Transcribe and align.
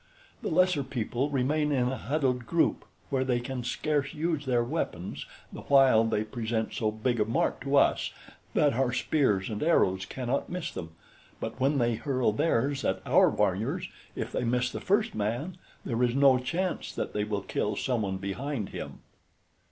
"The 0.41 0.49
lesser 0.49 0.81
people 0.81 1.29
remain 1.29 1.71
in 1.71 1.87
a 1.91 1.95
huddled 1.95 2.47
group 2.47 2.85
where 3.11 3.23
they 3.23 3.39
can 3.39 3.63
scarce 3.63 4.15
use 4.15 4.47
their 4.47 4.63
weapons 4.63 5.27
the 5.53 5.61
while 5.61 6.05
they 6.05 6.23
present 6.23 6.73
so 6.73 6.89
big 6.89 7.19
a 7.19 7.25
mark 7.25 7.61
to 7.61 7.75
us 7.75 8.11
that 8.55 8.73
our 8.73 8.91
spears 8.93 9.47
and 9.47 9.61
arrows 9.61 10.05
cannot 10.07 10.49
miss 10.49 10.71
them; 10.71 10.95
but 11.39 11.59
when 11.59 11.77
they 11.77 11.93
hurl 11.93 12.31
theirs 12.31 12.83
at 12.83 13.03
our 13.05 13.29
warriors, 13.29 13.89
if 14.15 14.31
they 14.31 14.43
miss 14.43 14.71
the 14.71 14.81
first 14.81 15.13
man, 15.13 15.57
there 15.85 16.01
is 16.01 16.15
no 16.15 16.39
chance 16.39 16.91
that 16.95 17.13
they 17.13 17.23
will 17.23 17.41
kill 17.43 17.75
some 17.75 18.01
one 18.01 18.17
behind 18.17 18.69
him. 18.69 19.01